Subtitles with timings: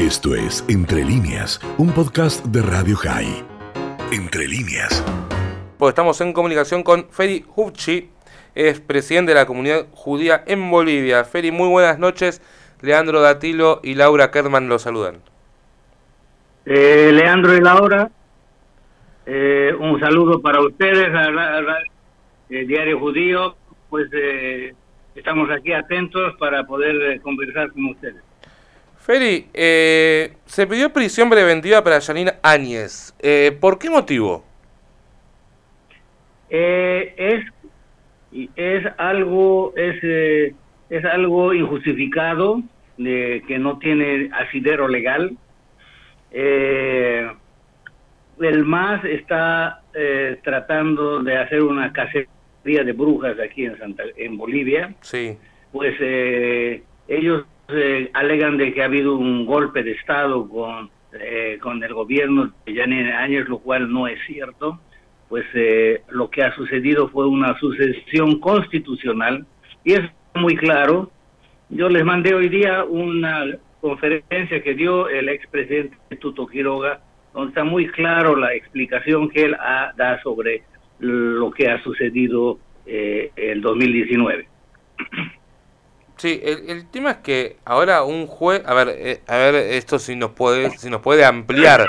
[0.00, 3.44] Esto es Entre líneas, un podcast de Radio High.
[4.10, 5.04] Entre líneas.
[5.76, 8.08] Pues estamos en comunicación con Feri Hupchi,
[8.54, 11.24] es presidente de la comunidad judía en Bolivia.
[11.24, 12.40] Feri, muy buenas noches.
[12.80, 15.16] Leandro Datilo y Laura Kerman los saludan.
[16.64, 18.10] Eh, Leandro y Laura,
[19.26, 21.60] eh, un saludo para ustedes, a,
[22.48, 23.54] Diario Judío,
[23.90, 24.72] pues eh,
[25.14, 28.29] estamos aquí atentos para poder conversar con ustedes.
[29.00, 33.14] Feri, se pidió prisión preventiva para Janine Áñez.
[33.60, 34.44] ¿Por qué motivo?
[36.48, 37.44] es
[38.56, 40.54] es algo es
[40.90, 42.62] es algo injustificado
[42.96, 45.36] de que no tiene asidero legal
[46.30, 47.30] eh,
[48.40, 54.36] el MAS está eh, tratando de hacer una cacería de brujas aquí en Santa, en
[54.36, 54.94] Bolivia.
[55.00, 55.36] Sí.
[55.72, 60.90] Pues eh, ellos eh, alegan de que ha habido un golpe de Estado con,
[61.60, 64.80] con el gobierno de Janine Áñez, lo cual no es cierto.
[65.28, 65.46] Pues
[66.08, 69.46] lo que ha sucedido fue una sucesión constitucional
[69.84, 70.00] y es
[70.34, 71.10] muy claro.
[71.68, 73.46] Yo les mandé hoy día una
[73.80, 77.00] conferencia que dio el expresidente Tuto Quiroga,
[77.32, 79.56] donde está muy claro la explicación que él
[79.96, 80.62] da sobre
[80.98, 84.48] lo que ha sucedido eh, en 2019.
[86.20, 90.16] Sí, el, tema es que ahora un juez, a ver, eh, a ver esto si
[90.16, 91.86] nos puede, si nos puede ampliar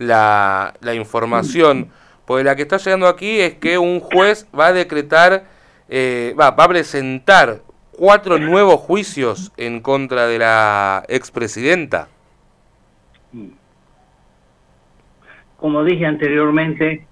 [0.00, 1.88] la, la información,
[2.26, 5.44] porque la que está llegando aquí es que un juez va a decretar,
[5.88, 7.60] eh, va, va a presentar
[7.92, 12.08] cuatro nuevos juicios en contra de la expresidenta.
[15.56, 17.06] Como dije anteriormente,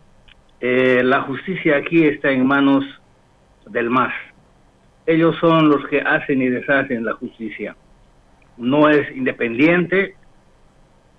[0.61, 2.85] eh, la justicia aquí está en manos
[3.67, 4.13] del MAS.
[5.07, 7.77] Ellos son los que hacen y deshacen la justicia.
[8.57, 10.17] No es independiente.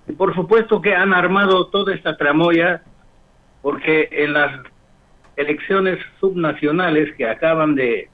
[0.06, 2.82] Y por supuesto que han armado toda esta tramoya
[3.62, 4.60] porque en las
[5.36, 8.08] elecciones subnacionales que acaban de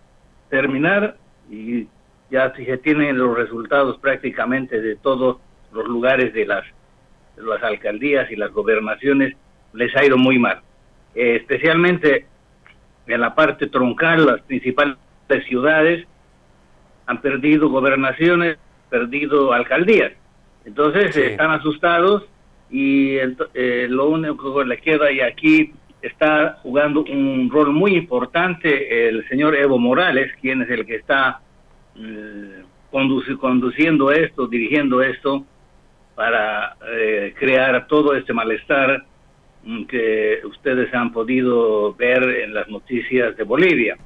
[0.51, 1.17] terminar,
[1.51, 1.89] y
[2.31, 5.39] ya se tienen los resultados prácticamente de todos
[5.73, 6.65] los lugares de las,
[7.37, 9.37] las alcaldías y las gobernaciones,
[9.73, 10.61] les ha ido muy mal.
[11.15, 12.27] Eh, especialmente
[13.07, 14.97] en la parte troncal, las principales
[15.47, 16.07] ciudades
[17.07, 18.59] han perdido gobernaciones,
[18.91, 20.13] perdido alcaldías.
[20.65, 22.25] Entonces están asustados
[22.71, 29.09] y eh, lo único que le queda y aquí está jugando un rol muy importante
[29.09, 31.41] el señor Evo Morales, quien es el que está
[31.97, 35.45] eh, conduciendo esto, dirigiendo esto,
[36.15, 39.05] para eh, crear todo este malestar
[39.65, 43.97] mm, que ustedes han podido ver en las noticias de Bolivia.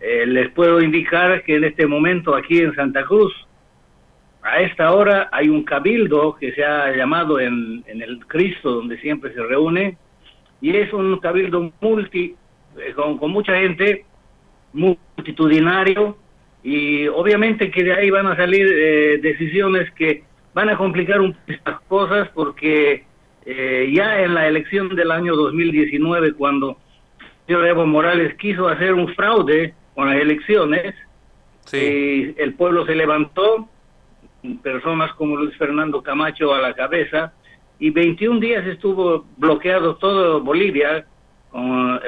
[0.00, 3.32] Eh, les puedo indicar que en este momento aquí en Santa Cruz,
[4.42, 9.34] a esta hora hay un cabildo que se ha llamado en, el Cristo, donde siempre
[9.34, 9.98] se reúne,
[10.60, 12.34] y es un cabildo multi,
[12.78, 14.06] eh, con, mucha gente,
[14.72, 16.16] multitudinario,
[16.62, 20.24] y obviamente que de ahí van a salir eh, decisiones que
[20.54, 23.04] van a complicar un estas cosas porque
[23.46, 26.76] eh, ya en la elección del año 2019 cuando
[27.20, 30.94] el señor Evo Morales quiso hacer un fraude con las elecciones
[31.72, 33.68] y el pueblo se levantó
[34.62, 37.32] personas como Luis Fernando Camacho a la cabeza
[37.78, 41.06] y 21 días estuvo bloqueado todo Bolivia
[41.50, 42.00] con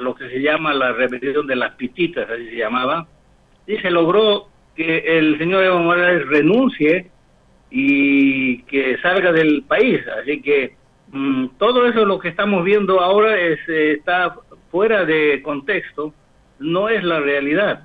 [0.00, 3.06] lo que se llama la rebelión de las pititas, así se llamaba,
[3.66, 7.10] y se logró que el señor Evo Morales renuncie
[7.70, 10.00] y que salga del país.
[10.20, 10.74] Así que
[11.12, 14.36] mm, todo eso lo que estamos viendo ahora es, eh, está
[14.70, 16.12] fuera de contexto,
[16.58, 17.82] no es la realidad.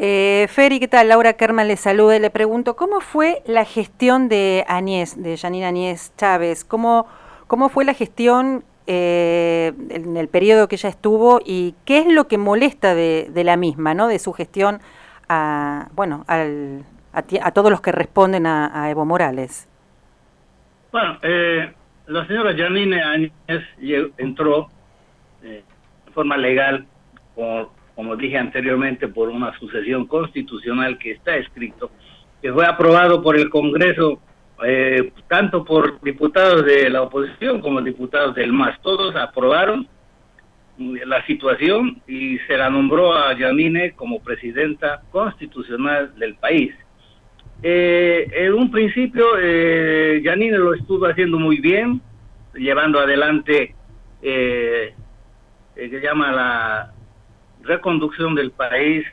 [0.00, 1.08] Eh, Feri, ¿qué tal?
[1.08, 6.12] Laura Kerman le saluda le pregunto, ¿cómo fue la gestión de Añez, de Janine Añez
[6.16, 6.64] Chávez?
[6.64, 7.08] ¿Cómo,
[7.48, 12.28] ¿Cómo fue la gestión eh, en el periodo que ella estuvo y qué es lo
[12.28, 14.06] que molesta de, la misma, ¿no?
[14.06, 14.80] De su gestión
[15.28, 19.68] a, bueno, al, a, todos los que responden a, Evo Morales.
[20.92, 21.72] Bueno, eh,
[22.06, 23.32] la señora Janine Añez
[24.16, 24.77] entró de
[26.18, 26.84] forma legal
[27.36, 31.90] por como dije anteriormente, por una sucesión constitucional que está escrito,
[32.40, 34.20] que fue aprobado por el Congreso,
[34.64, 38.80] eh, tanto por diputados de la oposición como diputados del MAS.
[38.82, 39.88] Todos aprobaron
[40.78, 46.72] la situación y se la nombró a Yamine como presidenta constitucional del país.
[47.64, 52.00] Eh, en un principio, eh, Yanine lo estuvo haciendo muy bien,
[52.54, 53.74] llevando adelante,
[54.22, 54.94] eh,
[55.78, 56.92] que llama la
[57.62, 59.06] reconducción del país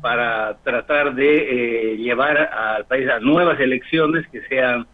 [0.00, 4.86] para tratar de llevar al país a nuevas elecciones que sean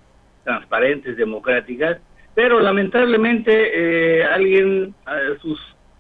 [0.45, 1.99] transparentes, democráticas,
[2.35, 4.95] pero lamentablemente alguien,
[5.43, 5.59] sus,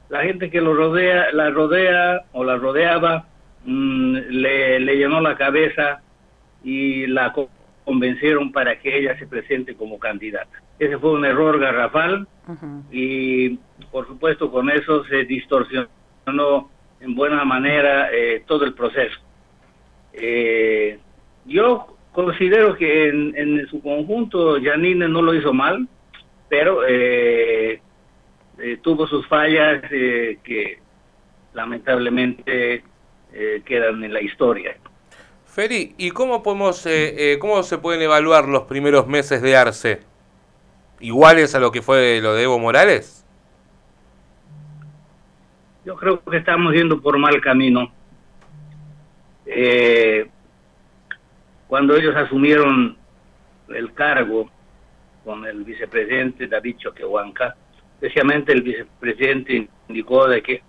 [0.08, 3.26] la gente que lo rodea, la rodea o la rodeaba,
[3.64, 6.00] mm, le, le llenó la cabeza
[6.62, 7.34] y la
[7.84, 10.62] convencieron para que ella se presente como candidata.
[10.78, 12.26] Ese fue un error garrafal
[12.90, 13.58] y
[13.90, 16.70] por supuesto con eso se distorsionó
[17.00, 19.18] en buena manera eh, todo el proceso.
[20.12, 20.98] Eh,
[21.44, 25.88] yo considero que en, su conjunto Janine no lo hizo mal,
[26.48, 27.80] pero eh,
[28.82, 30.78] tuvo sus fallas que
[31.54, 32.84] lamentablemente
[33.64, 34.76] quedan en la historia.
[35.58, 40.02] Feri, ¿y cómo podemos, eh, eh, cómo se pueden evaluar los primeros meses de Arce?
[41.00, 43.24] ¿Iguales a lo que fue lo de Evo Morales?
[45.84, 47.92] Yo creo que estamos yendo por mal camino.
[49.46, 50.28] Eh,
[51.66, 52.96] cuando ellos asumieron
[53.68, 54.50] el cargo
[55.24, 57.56] con el vicepresidente David Choquehuanca,
[57.94, 60.62] especialmente el vicepresidente indicó de que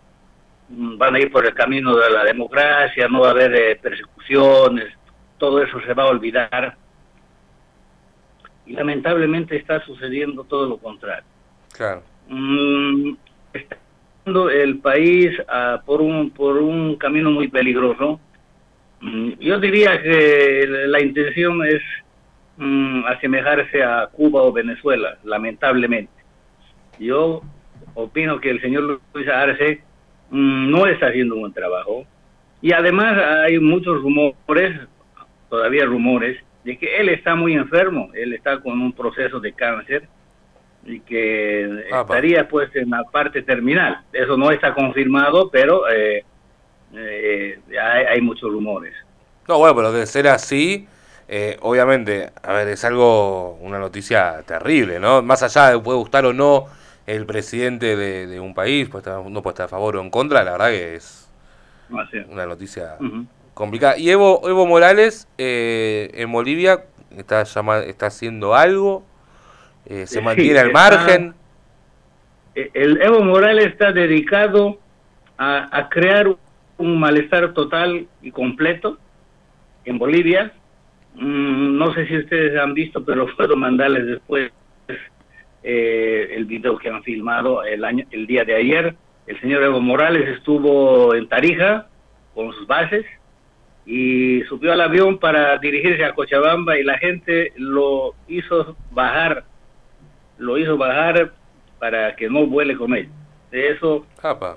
[0.69, 4.93] van a ir por el camino de la democracia, no va a haber eh, persecuciones,
[5.37, 6.77] todo eso se va a olvidar.
[8.69, 11.25] Y lamentablemente está sucediendo todo lo contrario.
[11.75, 12.03] Claro.
[12.29, 13.15] Mm,
[13.53, 13.77] está
[14.53, 18.19] el país ah, por, un, por un camino muy peligroso.
[19.01, 21.81] Mm, yo diría que la intención es
[22.57, 26.13] mm, asemejarse a Cuba o Venezuela, lamentablemente.
[26.99, 27.41] Yo
[27.95, 29.83] opino que el señor Luis Arce
[30.31, 32.05] Mm, no está haciendo un buen trabajo.
[32.61, 34.79] Y además hay muchos rumores,
[35.49, 40.07] todavía rumores, de que él está muy enfermo, él está con un proceso de cáncer
[40.85, 44.01] y que estaría pues en la parte terminal.
[44.11, 46.23] Eso no está confirmado, pero eh,
[46.93, 47.59] eh,
[48.09, 48.93] hay, muchos rumores.
[49.47, 50.87] No, bueno, pero de ser así,
[51.27, 55.21] eh, obviamente, a ver, es algo, una noticia terrible, ¿no?
[55.21, 56.65] Más allá de puede gustar o no
[57.05, 60.51] el presidente de, un país, pues no puede estar a favor o en contra, la
[60.51, 61.27] verdad que es
[62.29, 62.97] una noticia
[63.59, 63.97] complicada.
[63.97, 66.85] Y Evo, Evo Morales eh, en Bolivia
[67.17, 69.05] está, está haciendo algo,
[69.85, 71.33] eh, se mantiene al margen.
[72.55, 74.79] Eh, el Evo Morales está dedicado
[75.37, 76.37] a, a crear
[76.77, 78.97] un malestar total y completo
[79.83, 80.53] en Bolivia.
[81.15, 84.53] Mm, no sé si ustedes han visto, pero puedo mandarles después
[85.63, 88.95] eh, el video que han filmado el, año, el día de ayer.
[89.27, 91.87] El señor Evo Morales estuvo en Tarija
[92.33, 93.05] con sus bases
[93.91, 99.45] y subió al avión para dirigirse a Cochabamba y la gente lo hizo bajar,
[100.37, 101.33] lo hizo bajar
[101.79, 103.09] para que no vuele con él.
[103.51, 104.05] Eso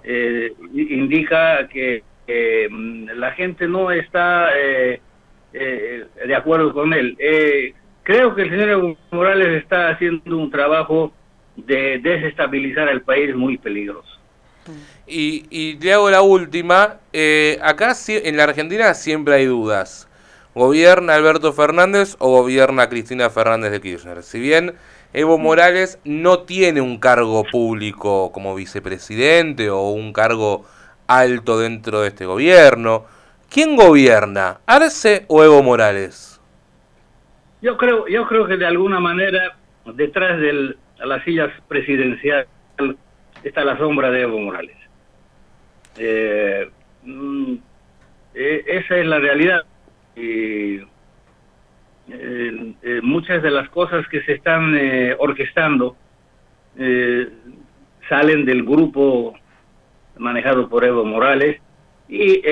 [0.04, 2.02] eh, indica que
[3.16, 5.00] la gente no está eh,
[5.54, 7.16] eh, de acuerdo con él.
[8.02, 11.10] Creo que el señor Evo Morales está haciendo un trabajo
[11.56, 14.11] de desestabilizar al país muy peligroso.
[15.06, 16.98] Y, y le hago la última.
[17.12, 20.08] Eh, acá en la Argentina siempre hay dudas.
[20.54, 24.22] ¿Gobierna Alberto Fernández o gobierna Cristina Fernández de Kirchner?
[24.22, 24.74] Si bien
[25.14, 30.66] Evo Morales no tiene un cargo público como vicepresidente o un cargo
[31.06, 33.06] alto dentro de este gobierno,
[33.50, 34.60] ¿quién gobierna?
[34.66, 36.38] ¿Arce o Evo Morales?
[37.62, 42.46] Yo creo, yo creo que de alguna manera detrás de las sillas presidenciales
[43.48, 44.76] está la sombra de Evo Morales.
[45.96, 46.70] Eh,
[47.04, 47.54] mm,
[48.34, 49.62] eh, esa es la realidad.
[50.16, 50.80] Y,
[52.08, 54.74] eh, muchas de las cosas que se están
[55.18, 55.96] orquestando
[58.08, 59.34] salen del grupo
[60.18, 61.60] manejado por Evo Morales
[62.08, 62.42] y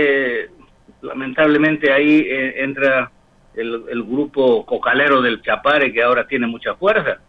[1.02, 3.10] lamentablemente ahí entra
[3.54, 7.20] el, grupo cocalero del Chapare que ahora tiene mucha fuerza,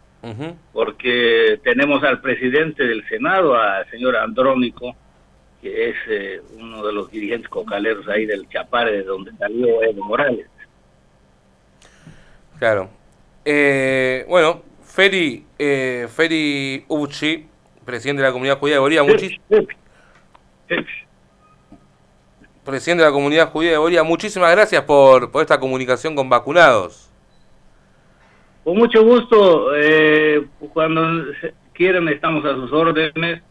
[0.71, 4.95] porque tenemos al presidente del Senado, al señor Andrónico,
[5.61, 10.05] que es eh, uno de los dirigentes cocaleros ahí del Chapare, de donde salió Evo
[10.05, 10.47] Morales.
[12.59, 12.89] Claro.
[13.43, 17.47] Eh, bueno, Feri, eh, Feri Uchi,
[17.85, 19.03] presidente de la Comunidad Judía de Bolivia,
[22.63, 27.10] presidente de la comunidad judía de Bolivia, muchísimas gracias por, por esta comunicación con vacunados.
[28.63, 31.25] Con mucho gusto, eh, cuando
[31.73, 33.41] quieran estamos a sus órdenes.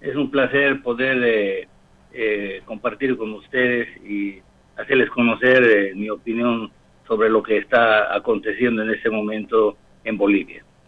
[0.00, 1.68] Es un placer poder eh,
[2.12, 4.40] eh, compartir con ustedes y
[4.76, 6.70] hacerles conocer mi opinión
[7.06, 10.64] sobre lo que está aconteciendo en este momento en Bolivia.